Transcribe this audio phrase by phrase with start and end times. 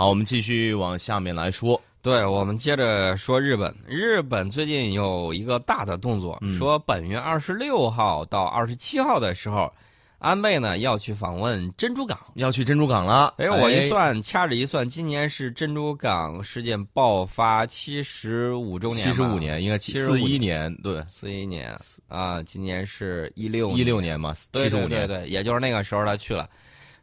[0.00, 1.78] 好，我们继续往下面来说。
[2.00, 3.70] 对，我们接着说日本。
[3.86, 9.70] 日本最近有一个大的动作，说本月二十六号到二十七号的时候，
[10.18, 13.34] 安倍呢要去访问珍珠港，要去珍珠港了。
[13.36, 21.78] 哎，我一算，掐指一算，今年是珍珠港事件爆发七十五周年，七十五年，应该四一年，对，四一年
[22.08, 26.48] 啊，今年是一六一六年嘛，七十五年，对对，也就是那个时候他去了，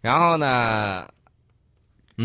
[0.01, 1.07] 然后呢？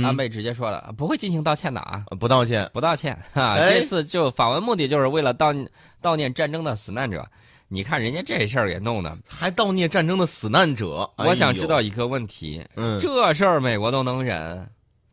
[0.05, 3.59] 安倍直接说了，不会进行道歉的啊，不道歉，不道歉啊！
[3.59, 5.67] 这次就访问目的就是为了悼
[6.01, 7.27] 悼念战争的死难者。
[7.69, 11.11] 你看人家这事儿给弄的，还悼念战争的死难者。
[11.17, 14.69] 我想知道一个问题，嗯，这事儿美国都能忍，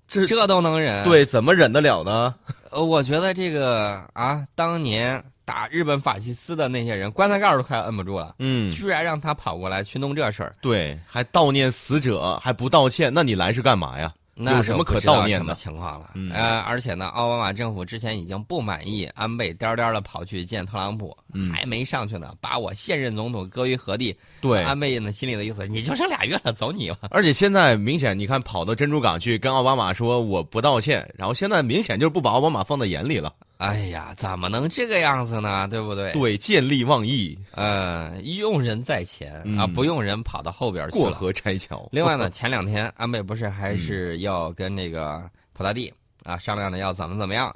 [0.07, 1.03] 这这都能忍？
[1.03, 2.35] 对，怎么忍得了呢？
[2.71, 14.13] 呃，我觉得这个啊，当年打日本法西斯的那些人，棺材盖都快摁不住了，嗯，居然让他跑过来去弄这事儿，对，还悼念死者，还不道歉，那你来是干嘛呀？
[14.45, 16.11] 有什么可悼念的情况了？
[16.33, 21.15] 呃，而且呢，奥巴马政府之前已经不满意安倍颠颠的跑去见特朗普，
[21.51, 24.15] 还没上去呢，把我现任总统搁于何地？
[24.41, 26.97] 对，安倍呢心里的意思，你就剩俩月了，走你吧。
[27.11, 33.33] 而且现在明显，你看跑到珍珠港去跟奥巴马说我不道歉，然后现在明显就是不把奥巴马放在眼里了。
[33.59, 35.67] 哎呀，怎么能这个样子呢？
[35.67, 36.13] 对不对？
[36.13, 37.37] 对，见利忘义。
[37.51, 41.87] 呃，用人在前啊，不用人跑到后边去过河拆桥。
[41.91, 45.93] 另外呢， 前两天安倍不是还是要跟那个普大帝
[46.23, 47.53] 啊商量着要怎么怎么样？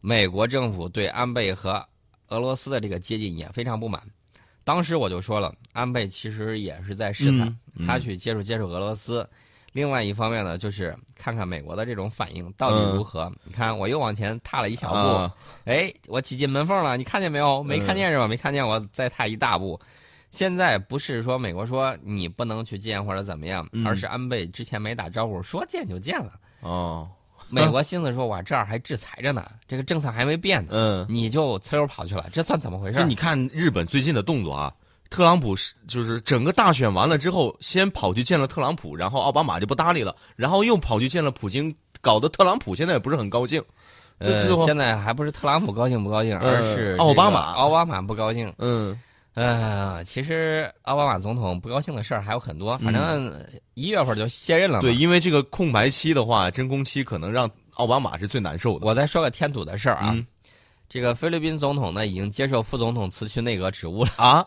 [0.00, 1.86] 美国政府对安倍和
[2.28, 4.00] 俄罗斯的这个接近也非常不满。
[4.64, 7.54] 当时我就说了，安倍其实也是在试探
[7.86, 9.28] 他去接触接触俄罗斯。
[9.74, 13.30] 另外一方面呢，就是看看美国的这种反应到底如何。
[13.42, 17.60] 你看，我又往前踏了一小步，哎，我挤进门缝了，你看见没有？
[17.60, 18.28] 没看见是吧？
[18.28, 19.78] 没看见，我再踏一大步。
[20.30, 26.34] 现在不是说美国说你不能去见或者怎么样，而是安倍之前没打招呼，说见就见了。
[26.60, 27.10] 哦，
[27.50, 33.04] 美国心思说，我这儿还制裁着呢，这个政策还没变呢，嗯，你就呲溜跑去了，这算怎么回事？
[33.04, 34.72] 你看日本最近的动作啊。
[35.10, 43.62] 特朗普是就是整个大选完了之后，先跑去见了特朗普，然后奥巴马就不搭理了，然后又跑去见了普京，搞得特朗普现在也不是很高兴。
[44.18, 48.52] 呃，现在还不是特朗普高兴不高兴，而是奥巴马，奥巴马不高兴。
[48.58, 48.98] 嗯，
[49.34, 53.32] 呃，其实奥巴马总统不高兴的事儿还有很多，反正
[53.74, 54.80] 一月份就卸任了。
[54.80, 58.86] 对，因为这个空白期的话，真空期可能让奥巴马是最难受的。
[58.86, 60.16] 我再说个添堵的事儿啊。
[60.94, 64.10] 这个菲律宾总统呢，已经接受副总统辞去内阁职务了。
[64.14, 64.46] 啊，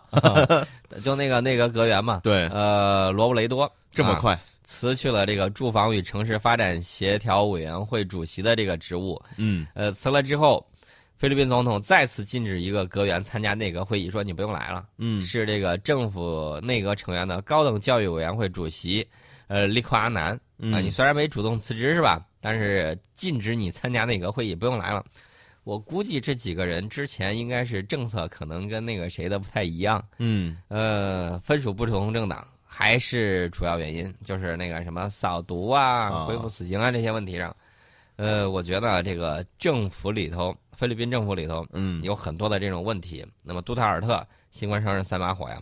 [1.03, 3.69] 就那个内阁阁员嘛，对，呃，罗布雷多。
[3.91, 4.39] 这么快？
[4.63, 10.65] 辞去了这个住房与城市发展协调委员会主席的这个职务，嗯，呃，辞了之后，
[11.17, 19.05] 菲律宾总统再次禁止一个阁员参加内阁会议，说你不用来了，嗯，是这个政府内阁成员的高等教育委员会主席，
[19.47, 20.31] 呃，利库阿南
[20.71, 25.03] 啊，你虽然没主动辞职是吧，但是禁止你参加内阁会议，不用来了。
[25.67, 37.53] 我估计这几个人之前应该是政策可能跟那个谁的不太一样，嗯，呃，分属不同政党还是主要原因，就是那个什么扫毒啊、恢复死刑啊这些问题上，
[38.15, 43.25] 呃，我觉得这个政府里头，菲律宾政府里头，嗯，有很多的这种问题。
[43.43, 45.61] 那么杜特尔特新官上任三把火呀。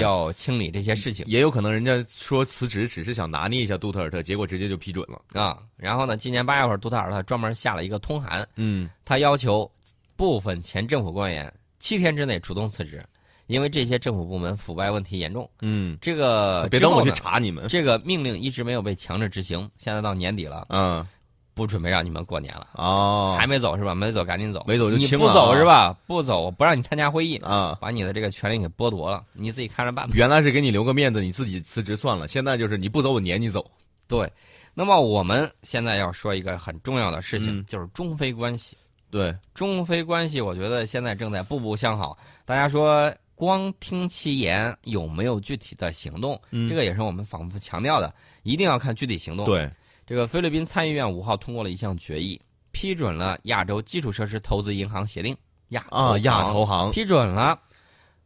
[0.00, 5.58] 要清理这些事情，也有可能人家说辞职只是想拿捏一下杜特尔特，结果直接就批准了啊。
[5.76, 9.70] 然后呢，今年八月份，杜特尔特专门下了一个通函，嗯，他要求
[10.16, 13.04] 部分前政府官员七天之内主动辞职，
[13.46, 15.48] 因为这些政府部门腐败问题严重。
[15.60, 17.66] 嗯，这个别等我去查你们。
[17.68, 21.06] 这个命令一直没有被强制执行，现在到年底了，嗯。
[21.54, 23.94] 不准备让你们过年了哦，还没走是吧？
[23.94, 25.94] 没走赶紧走，没走就你不走是吧？
[26.06, 30.12] 不走不让你参加会议啊，把你的这个权利给剥夺了，你自己看着办吧。
[30.16, 32.26] 原来是给你留个面子，你自己辞职算了。
[32.26, 33.70] 现在就是你不走，我撵你走。
[34.08, 34.30] 对，
[34.72, 38.76] 那么我们现在要说一个很重要的事情，就是中非关系。
[39.10, 42.16] 对，中非关系，我觉得现在正在步步向好。
[42.46, 46.40] 大家说光听其言，有没有具体的行动？
[46.68, 49.44] 这个也是我们反复强调的，一定要看具体行动。
[49.44, 49.70] 对。
[50.06, 52.40] 这个菲律宾参议院五号通过了一项决议，
[52.70, 55.36] 批准了亚洲基础设施投资银行协定
[55.68, 57.58] 亚啊亚投行批准了。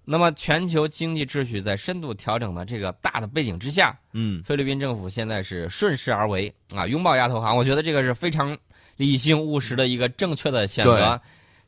[0.08, 7.56] 那么全球经济秩序在深度调整的这个大的背景之下，嗯，菲律宾政府现在是顺势而为啊，拥抱亚投行。
[7.56, 8.56] 我觉得这个是非常
[8.96, 11.20] 理性务实的一个正确的选择，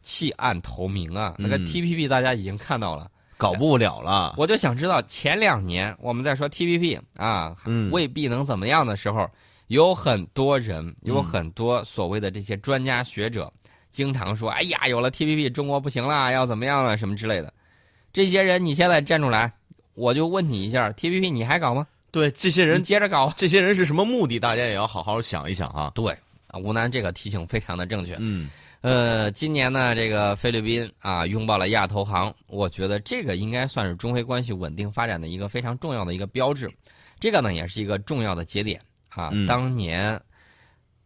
[0.03, 1.35] 弃暗投明啊。
[1.37, 4.35] 那个 TPP 大家已经看到了，搞不了了。
[4.39, 7.57] 我就想知道前两年我们在说 TPP 啊，
[7.91, 9.29] 未必能怎么样的时候。
[9.69, 13.53] 有很多人，有很多所谓的这些专家学者，
[13.91, 17.53] 经常说：“哎呀，有了 TPP，中国不行了，要怎么样了，什么之类的。”
[18.13, 19.53] 这些人，你现在站出来，
[19.95, 21.87] 我就问你一下：TPP 你还搞吗？
[22.11, 23.33] 对，这些人接着搞。
[23.37, 24.41] 这些人是什么目的？
[24.41, 25.93] 大家也要好好想一想啊。
[25.95, 26.17] 对，
[26.63, 28.17] 吴楠这个提醒非常的正确。
[28.19, 28.49] 嗯，
[28.81, 36.71] 呃，今年呢，这个菲律宾啊拥抱了亚投行，我觉得这个应该算是中非关系稳定发展的一个非常重要的一个标志。
[37.21, 39.33] 这个呢，也是一个重要的节点啊。
[39.47, 40.21] 当年，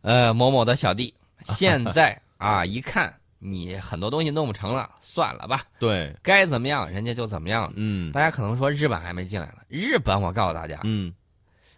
[0.03, 1.13] 呃，某某的小弟，
[1.49, 5.63] 现在啊一看你很多东西弄不成了，算了吧。
[5.79, 7.73] 对，该怎么样人家就怎么样。
[7.77, 11.13] 嗯，大家可能说日本还没进来呢，日本我告诉大家，嗯，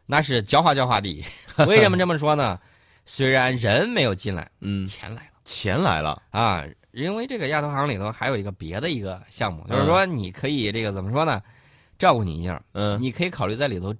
[0.06, 1.24] 那是狡猾狡猾的。
[1.66, 2.58] 为什么这么说呢？
[3.06, 6.64] 虽然人没有进来，嗯，钱来了，钱来了啊！
[6.92, 11.42] 因为这个亚投行里头还有一个别的一个项目，就是说你可以这个怎么说呢？
[11.98, 13.94] 照顾你一下，嗯，你可以考虑在里头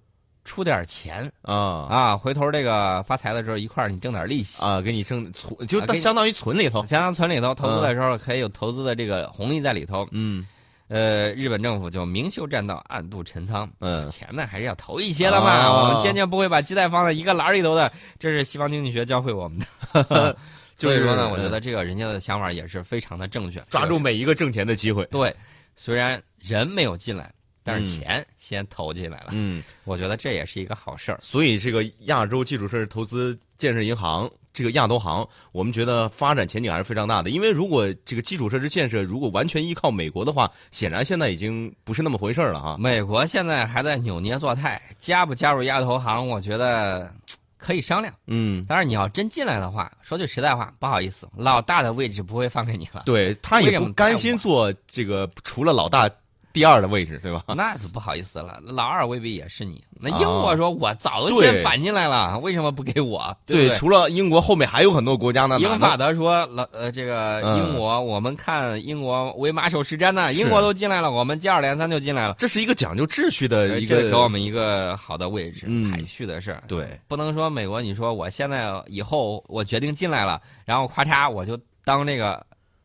[0.45, 1.55] 出点钱啊
[1.89, 10.47] 啊，回头这个发财的时候一块儿你挣点利息啊，给你挣存，就相当于存里头，相当于存里头，投资的时候可以有投资的这个红利在里头，嗯。
[10.89, 13.69] 呃，日本政府就明修栈道，暗度陈仓。
[13.81, 15.73] 嗯，钱呢还是要投一些的嘛。
[15.73, 20.37] 我们坚决不会把鸡蛋放在一个篮里头的，这是西方经济学教会我们的。
[20.77, 25.07] 所以说呢，我觉得这个人家的想法也是非常的正确，抓住每一个挣钱的机会。
[25.07, 25.35] 对，
[25.75, 27.33] 虽然人没有进来，
[27.65, 29.31] 但是钱先投进来了。
[29.33, 31.19] 嗯，我觉得这也是一个好事儿。
[31.21, 34.31] 所以这个亚洲基础设施投资建设银行。
[34.57, 37.29] 这个亚投行，我们觉得发展前景还是非常大的。
[37.29, 42.77] 因为如果这个基础设施建设如果完全依靠美国的话，显然现在已经不是那么回事儿了啊。
[42.79, 47.13] 美国现在还在扭捏作态，加不加入亚投行，我觉得
[47.57, 48.15] 可以商量。
[48.29, 53.03] 嗯，但是你要真进来的话，说句实在话，不好意思，老大的位置不会放给你了。
[53.05, 56.09] 对他也不甘心做这个除了老大。
[56.55, 57.43] 第二的位置，对吧？
[57.57, 59.83] 那就不好意思了，老二未必也是你。
[60.01, 63.37] 那英国说，我早都先反进来了，为什么不给我？
[63.45, 65.59] 对，除了英国，后面还有很多国家呢。
[65.59, 70.33] 英法德说，老呃，这个英国，我们看英国为马首是瞻呢。
[70.33, 72.37] 英国都进来了，我们接二连三就进来了。
[72.39, 76.63] 这是一个讲究秩序的一个，给我们一个好的位置排序的事儿。
[76.69, 82.45] 对，不能说美国，你说我现在以后我决定进来了，然后咔嚓我就当这个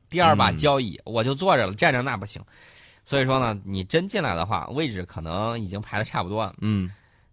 [0.10, 2.42] 第二把交椅，我就坐着了，站着那不行。
[3.10, 6.54] 所以说呢，你真进来的话，位置可能已经排的差不多了。
[6.62, 6.92] 嗯，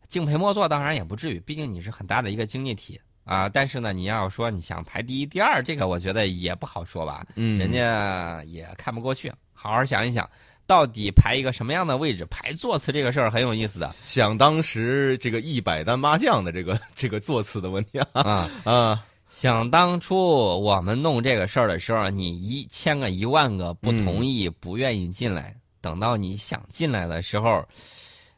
[0.08, 3.46] 敬陪末座当然也不至于，毕竟你是很大的一个经济体啊。
[3.46, 7.26] 但是呢，你要说你想排第一、第二，这个我觉得也不好说吧。
[7.34, 9.30] 嗯，人家也看不过去。
[9.52, 10.26] 好好想一想，
[10.66, 12.24] 到底排一个什么样的位置？
[12.30, 13.90] 排座次这个事儿很有意思的。
[14.00, 19.04] 想当时这个一百单八将的这个这个座次的问题啊啊！
[19.28, 25.54] 想当初我们弄这个事儿的时候，你一千个一万个不同意、不愿意进来。
[25.86, 27.64] 等到你想进来的时候，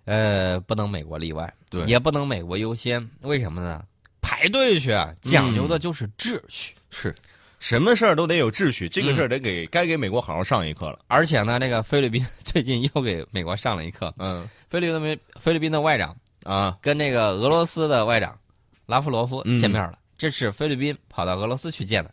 [0.05, 3.09] 呃，不能美国例外，对，也不能美国优先。
[3.23, 3.83] 为什么呢？
[4.21, 4.91] 排队去，
[5.23, 6.75] 讲究的就是秩序。
[6.91, 7.15] 是，
[7.59, 10.99] 什么事儿都得有秩序，这个事儿得给该给美国好好上一课了。
[11.07, 14.13] 而且呢，这个菲律宾 最近又给美国上了一课。
[14.19, 18.39] 嗯，菲律宾菲律宾的外长啊，跟那个俄罗斯的外长
[18.85, 19.99] 拉夫罗夫见面了。
[20.19, 22.13] 这是菲律宾跑到俄罗斯去见的，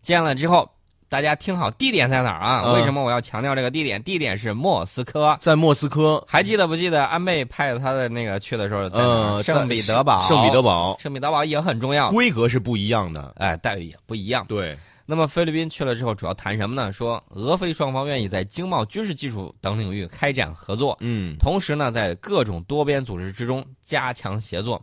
[0.00, 0.70] 见了之后。
[1.08, 2.72] 大家听好，地点在哪儿啊？
[2.72, 4.02] 为什么我要强调这个地点？
[4.02, 6.22] 地点是莫斯科，在莫斯科。
[6.26, 14.44] 还记得不记得安倍派他的那个去的时候，在，圣彼得堡，圣彼得堡，圣彼得堡也很重要，规格是不一样的，哎，待遇也不一样。
[14.48, 14.76] 对。
[15.08, 16.92] 那么菲律宾去了之后，主要谈什么呢？
[16.92, 24.82] 说俄菲双方愿意在经贸、军事技术等领域开展合作，嗯，同时呢，在各种多边组织之中加强协作。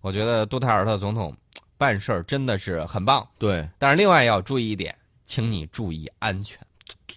[0.00, 1.32] 我觉得杜特尔特总统
[1.78, 3.64] 办事儿真的是很棒，对。
[3.78, 4.92] 但是另外要注意一点。
[5.30, 6.58] 请你注意安全，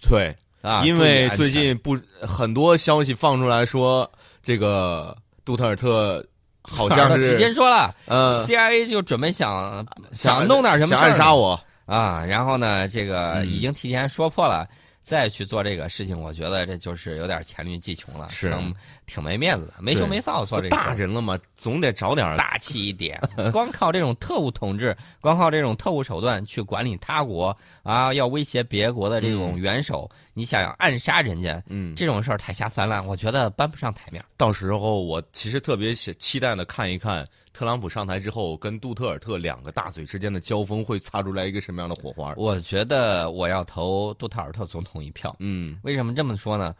[0.08, 4.08] 对啊，因为最近不很多消息放出来说，
[4.40, 6.24] 这个杜特尔特
[6.62, 11.60] 好像是直接说了，呃，CIA 就准备想想弄点什么想暗杀我。
[11.86, 14.64] 啊，然后呢，这个已经提前说破了。
[15.04, 18.56] 再去做这个事情，我觉得这就是有点黔驴技穷了，是
[19.04, 20.70] 挺没面子的，没羞没臊做这个。
[20.70, 23.20] 大人了嘛，总得找点大气一点。
[23.52, 34.24] 光靠这种特务统治，光靠这种特务手段去管理他国啊，要威胁别国的这种元首，你想要暗杀人家，嗯，这种事儿太下三滥，我觉得搬不上台面。
[34.36, 37.28] 到时候我其实特别期待的看一看。
[37.52, 42.34] 特朗普上台之后，跟杜特尔特两个大嘴之间的交锋会擦出来一个什么样的火花？
[42.36, 45.34] 我觉得我要投杜特尔特总统一票。
[45.38, 46.74] 嗯，为什么这么说呢？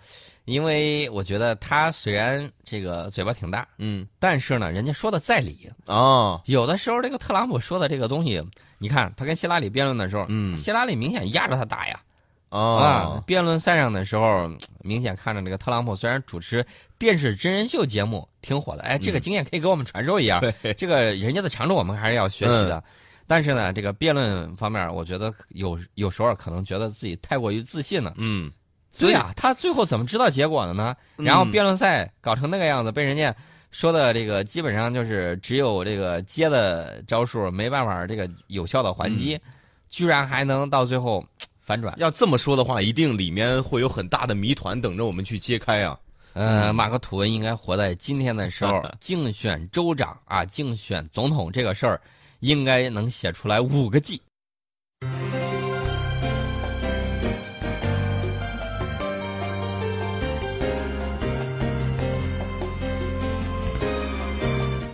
[0.45, 6.41] 因为我觉得他虽然这个嘴巴挺大，嗯，但是呢，人家说的在理哦。
[6.45, 8.43] 有的时候，这个特朗普说的这个东西，
[8.79, 11.99] 你看他跟希拉里辩论的时候，嗯，希拉里明显压着他打呀。
[12.51, 14.49] 啊，辩论赛上的时候，
[14.83, 16.65] 明显看着这个特朗普虽然主持
[16.99, 20.41] 电视真人秀节目挺火的，哎，这个经验可以给我们传授一下。
[20.77, 22.85] 这个人家的长处我们还是要学习的。
[23.27, 28.15] 但是呢，这个辩论方面，我觉得有有时候可能觉得自己太过于自信了。
[28.17, 28.51] 嗯，
[28.99, 30.95] 对呀，他最后怎么知道结果的呢？
[31.17, 33.35] 然后辩论赛搞成那个样子，被人家
[33.71, 39.41] 说的这个基本上就是只有这个接的招数，没办法这个有效的还击，
[39.89, 41.25] 居然还能到最后
[41.61, 41.95] 反转。
[41.99, 45.99] 要这么说的话，一定里面会有很大的谜团等着我们去揭开啊。
[46.35, 52.01] 呃，马克吐温应该活在今天的时候， 竞选州长啊，竞选总统这个事儿，
[52.45, 54.21] 应该能写出来五个 G。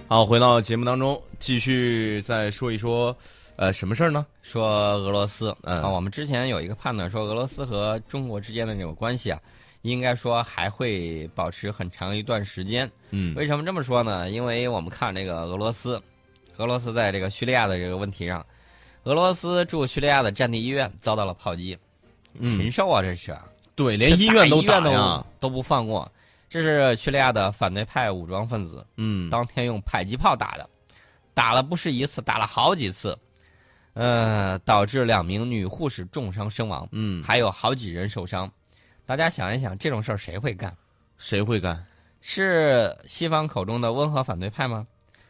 [0.07, 3.16] 好，回到节目当中，继续再说一说，
[3.57, 4.25] 呃，什么事儿呢？
[4.42, 5.50] 说俄罗斯。
[5.62, 9.40] 啊，我们之前有一个判断说，俄罗斯和中国之间的这种关系啊，
[9.83, 12.88] 应该说还会保持很长一段时间。
[13.11, 14.30] 嗯，为什么这么说呢？
[14.30, 16.00] 因为我们看这个俄罗斯，
[16.60, 18.44] 俄罗斯在这个叙利亚的这个问题上，
[19.04, 21.78] 俄罗斯驻叙利亚的战地医院遭到了炮击，
[22.40, 23.34] 禽兽啊，这是。
[23.74, 26.10] 对，连医院都打呀，都不放过。
[26.50, 30.68] 这是叙利亚的反对派武装分子，嗯，当天用迫击炮打的，
[31.32, 33.18] 打了不是一次，打了好几次，
[33.94, 38.50] 呃，导致两名女护士重伤身亡，嗯，还有好几人受伤。
[39.06, 40.76] 大家想一想，这种事儿谁会干？
[41.16, 41.82] 谁会干？
[42.20, 44.86] 是西方口中的温和反对派吗？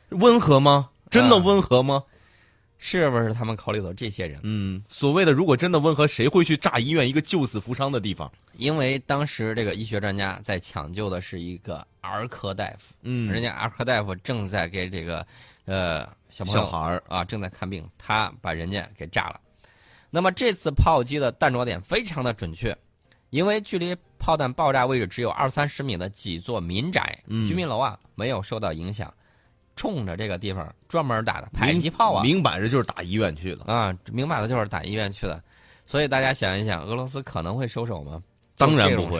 [0.08, 0.90] 温和吗？
[1.10, 2.02] 真的温和吗？
[2.82, 4.40] 是不是他们口里头这些人？
[4.42, 8.32] 嗯，所谓的如果真的温和，谁会去炸医院一个救死扶伤的地方？
[8.54, 15.26] 因为当时这个医学专家在抢救的是一个儿科大夫，嗯，人家儿科大夫正在给这个，
[15.66, 19.38] 呃，小朋友小孩儿啊正在看病，他把人家给炸了。
[20.08, 22.74] 那么这次炮击的弹着点非常的准确，
[23.28, 29.12] 因为距离炮弹爆炸位置只有二三十米的几座民宅、居民楼啊没有受到影响。
[29.80, 35.42] 冲着这个地方专门打的迫击炮啊，明摆着就是打医院去的啊，明摆着就是打医院去的。
[35.86, 38.22] 所以大家想一想，俄罗斯可能会收手吗？
[38.58, 39.18] 当然不会。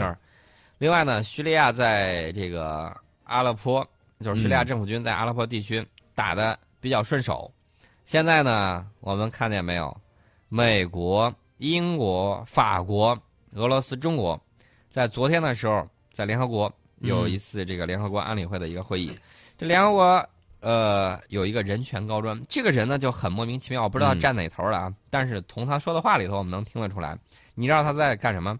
[0.76, 3.82] 另外呢，叙利亚在这个阿勒颇，
[4.22, 5.82] 就是叙利亚政府军在阿勒颇地区
[6.14, 7.50] 打的比较顺手。
[8.04, 9.96] 现在呢，我们看见没有？
[10.50, 13.18] 美国、英国、法国、
[13.54, 14.38] 俄罗斯、中国，
[14.90, 19.18] 在昨天的时候，在联合国有一次这个联合国安理会的一个会议，
[19.56, 20.28] 这联合国。
[20.60, 24.94] 呃，有一个人权高专，这个人呢就很莫名其妙，我不知道站哪头了啊。
[25.08, 27.18] 但是从他说的话里头，我们能听得出来。
[27.54, 28.58] 你知道他在干什么？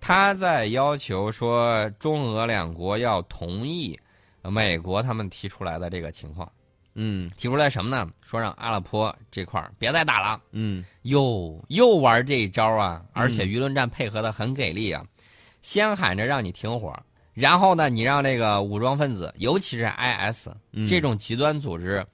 [0.00, 3.98] 他在要求说中俄两国要同意
[4.42, 6.50] 美国他们提出来的这个情况。
[6.94, 8.10] 嗯，提出来什么呢？
[8.24, 10.40] 说让阿勒颇这块别再打了。
[10.52, 13.04] 嗯，又又玩这一招啊！
[13.12, 15.04] 而且舆论战配合的很给力啊，
[15.62, 16.92] 先喊着让你停火。
[17.40, 20.48] 然后呢，你让这个武装分子，尤其是 IS
[20.86, 22.04] 这种极端组织，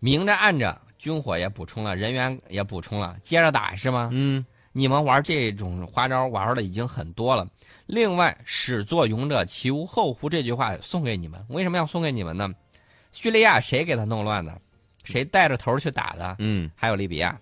[0.00, 4.10] 明着暗着军火也补充了，人员也补充了，接着打是吗？
[4.12, 7.46] 嗯，你们玩这种花招玩的已经很多了。
[7.86, 12.50] 另外，“始作俑者，其无后乎”这句话送给你们，为什么要送给你们呢？
[13.12, 14.60] 叙利亚谁给他弄乱的？
[15.04, 16.36] 谁带着头去打的？
[16.40, 17.38] 嗯，还有利比亚，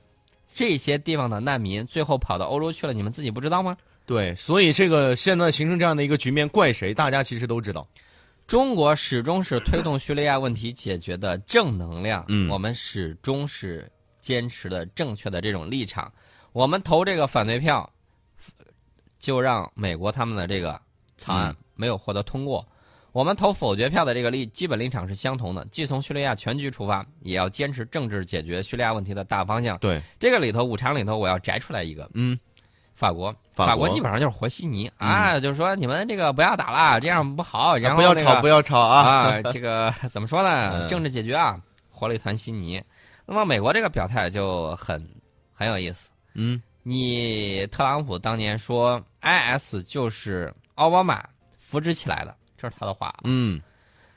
[0.53, 3.75] 这些地方的难民最后跑到欧洲去了，你们自己不知道吗？
[4.07, 6.95] 对，所以这个现在形成这样的一个局面，怪谁？
[6.95, 7.85] 大家其实都知道，
[8.47, 12.25] 中国始终是推动叙利亚问题解决的正能量。
[12.29, 13.91] 嗯，我们始终是
[14.23, 16.11] 坚持的正确的这种立场。
[16.53, 17.93] 我们投这个反对票，
[19.19, 20.81] 就让美国他们的这个
[21.19, 22.65] 草案没有获得通过。
[23.11, 29.77] 我们投否决票的这个立基本立场是相同的，既从叙利亚全局出发，也要坚持政治解决叙利亚问题的大方向。
[29.79, 32.09] 对，这个里头五常里头，我要摘出来一个。
[32.15, 32.39] 嗯。
[32.97, 37.77] 法国，法国基本上就是和稀泥啊，就是说你们这个不要打了，这样不好。
[37.77, 39.03] 然后不要吵，不要吵啊！
[39.03, 40.89] 啊，这个 怎么说呢？
[40.89, 41.61] 政治解决啊，
[41.91, 42.83] 和了一团稀泥。
[43.27, 45.07] 那么美国这个表态就很
[45.53, 46.11] 很有意思。
[46.35, 51.23] 嗯，你特朗普当年说 IS 就是奥巴马
[51.59, 53.13] 扶植起来的，这是他的话。
[53.25, 53.61] 嗯，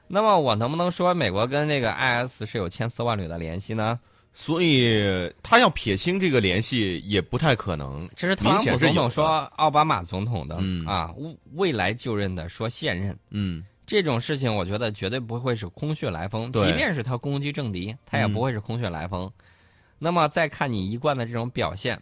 [0.07, 3.99] 那么我能不能说美国跟这个 IS 是有千丝万缕的联系呢？
[4.33, 8.09] 所以他要撇清这个联系也不太可能。
[8.15, 9.25] 这是特朗普总统说
[9.57, 11.13] 奥巴马总统的嗯、啊，
[11.53, 13.17] 未来就任的说现任。
[13.31, 16.51] 嗯，这种事情我觉得绝对不会是空穴来风。
[16.53, 19.29] 即便是他攻击政敌，他也不会是空穴来风。
[19.97, 22.01] 那么再看你一贯的这种表现。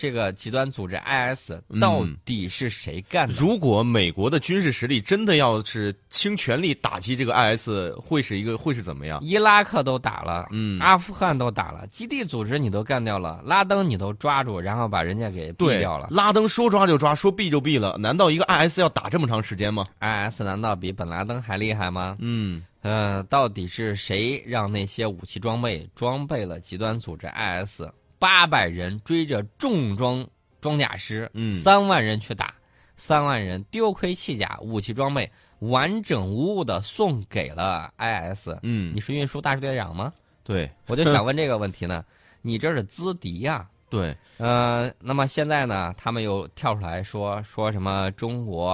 [0.00, 3.34] 这个极端组织 IS 到底是谁干的？
[3.34, 7.68] 如果美国的军事实力真的要是倾全力打击这个 IS，
[8.00, 9.20] 会是一个会是怎么样？
[9.22, 16.08] 伊拉克都打了，嗯，阿富汗都打了，基地组织你都干掉了，拉登你都抓住，然后把人家给毙掉了。
[16.10, 22.16] 拉登说抓就抓，说毙就毙了，难道一个 IS 要打这么长时间吗？IS 难道比本拉登还厉害吗？
[22.20, 27.82] 嗯，呃，到底是谁让那些武器装备装备了极端组织 IS？
[28.20, 30.24] 八百人追着重装
[30.60, 32.54] 装甲师，嗯，三万人去打，
[32.94, 35.28] 三万人丢盔弃甲，武器装备
[35.60, 38.50] 完整无误的送给了 IS。
[38.62, 40.12] 嗯，你是运输大队长吗？
[40.44, 42.04] 对，我就想问这个问题呢，
[42.42, 43.66] 你这是资敌呀？
[43.88, 48.70] 对，呃，那么现在呢，他们又跳出来说说什么中国、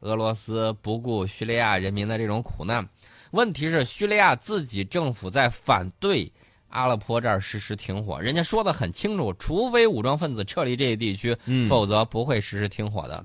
[0.00, 2.86] 俄罗斯不顾叙利亚人民的这种苦难。
[3.30, 6.30] 问题是叙利亚自己政府在反对
[6.70, 11.36] 阿勒颇这儿实施停火，人家说的很清楚，除非武装分子撤离这一地区，
[11.68, 13.24] 否则不会实施停火的。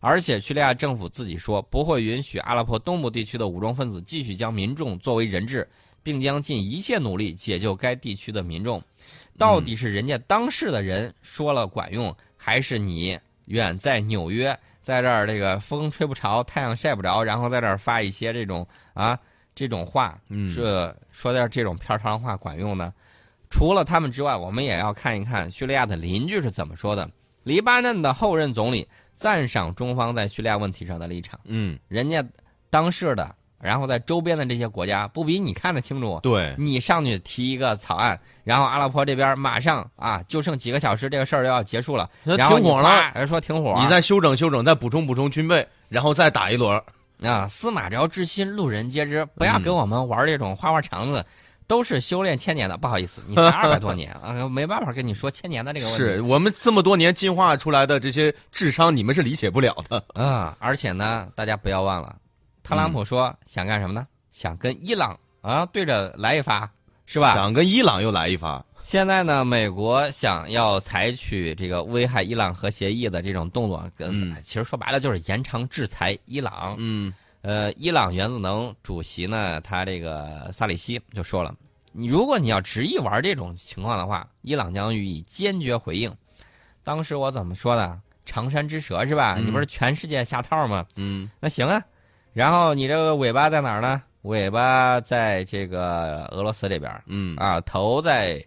[0.00, 5.68] 而且叙利亚政府自己说不会允许阿勒颇东部地区的武装分子继续将民众作为人质。
[6.02, 8.82] 并将尽一切努力解救该地区的民众。
[9.36, 19.18] 到底是人家当事的人说了管用，还是你远在纽约，在这儿这个风吹不着，太阳晒不着，然后在这儿发一些这种啊
[19.60, 20.18] 这种话，
[20.54, 22.90] 是说点这种片儿汤话管用呢？
[23.50, 27.06] 除了他们之外，我们也要看一看叙利亚的邻居是怎么说的。
[27.42, 31.38] 黎巴嫩的后任总理赞赏中方在叙利亚问题上的立场。
[31.44, 32.24] 嗯，人家
[32.70, 33.34] 当事的。
[33.62, 36.18] 然后在周边的这些国家不比你看得清楚？
[36.22, 46.82] 对，你上去提一个草案，然后阿拉伯这边马上啊，就剩几个小时，这个事儿就要结束了，然后停火了，人说停火，你再休整休整，再补充补充军备，然后再打一轮
[47.22, 51.24] 啊，司马昭之心，路人皆知，不要跟我们玩这种花花肠子，
[51.66, 55.98] 都是修炼千年的，不好意思，你才二百多年啊，没办法跟你说千年的这个问题。
[55.98, 60.56] 是我们这么多年进化出来的这些智商，你们是理解不了的啊！
[60.58, 62.16] 而且呢，大家不要忘了，
[62.62, 64.06] 特朗普说想干什么呢？
[64.32, 66.70] 想跟伊朗啊对着来一发，
[67.04, 67.34] 是吧？
[67.34, 68.64] 想跟伊朗又来一发。
[68.80, 74.10] 现在呢，美国想要采取这个危害伊朗核协议的这种动作，跟
[74.42, 76.74] 其实说白了就是延长制裁伊朗。
[76.78, 81.54] 嗯，呃，伊朗原子能主席呢，他这个萨里希就说了，
[81.92, 86.12] 你如果你要执意玩这种情况的话，伊朗将予以坚决回应。
[86.82, 88.00] 当时我怎么说的？
[88.26, 89.36] 长山之蛇是吧？
[89.38, 90.86] 你不是全世界下套吗？
[90.96, 91.82] 嗯，那行啊。
[92.32, 94.02] 然后你这个尾巴在哪儿呢？
[94.22, 98.44] 尾巴在这个俄罗斯这边，嗯啊，头在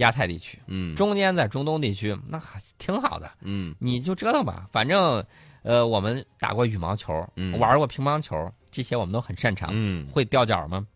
[0.00, 5.24] 亚太地区，嗯，中间在中东地区，那还挺好的，嗯，你就折腾吧，反正，
[5.62, 8.36] 呃，我们打过羽毛球，嗯玩过乒乓球，
[8.70, 10.86] 这些我们都很擅长，嗯，会掉脚吗？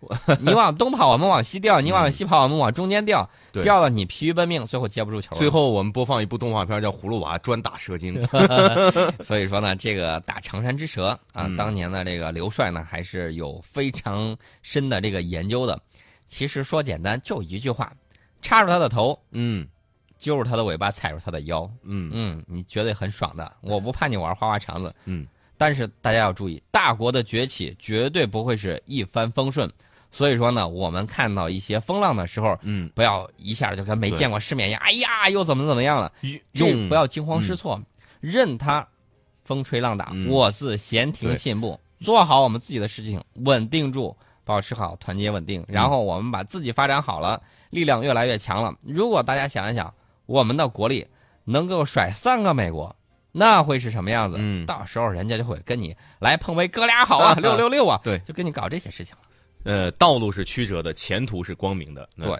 [0.40, 3.28] 你往东跑，我们往西掉；你往西跑，我们往中间掉。
[3.62, 5.36] 掉了你疲于奔命，最后接不住球。
[5.36, 8.18] 最后我们播放一部动画片，叫《葫芦娃》，专打蛇精。
[9.20, 15.78] 所以说呢，这个打长山之蛇啊，当年的这个刘帅呢，还是有非常深的这个研究的。
[16.26, 17.92] 其实说简单，就一句话：
[18.42, 19.66] 插住他的头，嗯，
[20.18, 22.10] 揪住他的尾巴，踩住他的腰，嗯。
[22.12, 23.50] 嗯，你绝对很爽的。
[23.60, 25.26] 我不怕你玩花花肠子，嗯，
[25.56, 29.70] 但是大家要注意，大国的崛起绝对不会是一帆风顺。
[30.12, 36.12] 所以说呢，我们看到一些风浪的时候，嗯，不要一下就跟没见过世面一样，哎呀，又怎么怎么样了？
[36.52, 37.80] 就不要惊慌失措，
[38.18, 38.84] 任它
[39.44, 44.16] 风吹浪打，我自闲庭信步，做好我们自己的事情，稳定住，
[44.50, 48.74] 保持好团结稳定，然后我们把自己发展好了，力量越来越强了。
[48.84, 49.94] 如果大家想一想，
[50.26, 51.06] 我们的国力
[51.44, 52.96] 能够甩三个美国，
[53.30, 54.38] 那会是什么样子？
[54.40, 59.22] 嗯，到时候人家就会跟你来碰杯，哥俩好啊， 六六六啊，对，就跟你搞这些事情了。
[59.62, 62.08] 呃，道路是曲折的，前途是光明的。
[62.16, 62.36] 对。